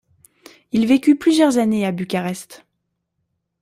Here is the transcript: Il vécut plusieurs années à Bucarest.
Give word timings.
Il 0.71 0.87
vécut 0.87 1.15
plusieurs 1.15 1.59
années 1.59 1.85
à 1.85 1.91
Bucarest. 1.91 2.65